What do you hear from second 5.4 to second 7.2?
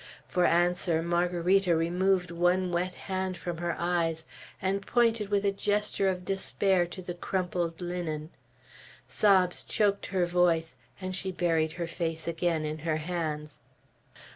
a gesture of despair to the